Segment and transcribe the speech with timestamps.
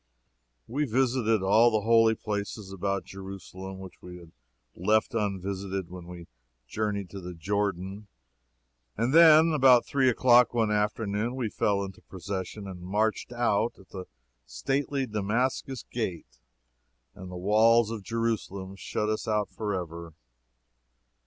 [0.67, 4.31] We visited all the holy places about Jerusalem which we had
[4.75, 6.25] left unvisited when we
[6.67, 8.07] journeyed to the Jordan
[8.97, 13.89] and then, about three o'clock one afternoon, we fell into procession and marched out at
[13.89, 14.05] the
[14.47, 16.39] stately Damascus gate,
[17.13, 20.15] and the walls of Jerusalem shut us out forever.